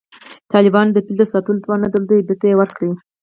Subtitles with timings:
[0.53, 2.85] طالبانو د فیل د ساتلو توان نه درلود او بېرته یې ورکړ